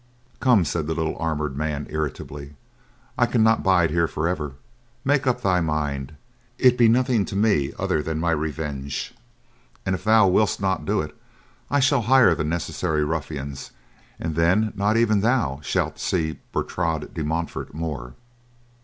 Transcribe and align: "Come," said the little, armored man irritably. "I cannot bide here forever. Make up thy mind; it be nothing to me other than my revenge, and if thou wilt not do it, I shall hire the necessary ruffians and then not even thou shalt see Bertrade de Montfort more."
"Come," 0.39 0.65
said 0.65 0.87
the 0.87 0.95
little, 0.95 1.15
armored 1.19 1.55
man 1.55 1.85
irritably. 1.91 2.55
"I 3.19 3.27
cannot 3.27 3.61
bide 3.61 3.91
here 3.91 4.07
forever. 4.07 4.53
Make 5.05 5.27
up 5.27 5.41
thy 5.43 5.61
mind; 5.61 6.13
it 6.57 6.75
be 6.75 6.87
nothing 6.87 7.23
to 7.25 7.35
me 7.35 7.71
other 7.77 8.01
than 8.01 8.17
my 8.19 8.31
revenge, 8.31 9.13
and 9.85 9.93
if 9.93 10.03
thou 10.03 10.27
wilt 10.27 10.59
not 10.59 10.85
do 10.87 11.01
it, 11.01 11.15
I 11.69 11.79
shall 11.79 12.01
hire 12.01 12.33
the 12.33 12.43
necessary 12.43 13.03
ruffians 13.03 13.69
and 14.19 14.33
then 14.35 14.73
not 14.75 14.97
even 14.97 15.19
thou 15.19 15.59
shalt 15.61 15.99
see 15.99 16.39
Bertrade 16.51 17.13
de 17.13 17.23
Montfort 17.23 17.75
more." 17.75 18.15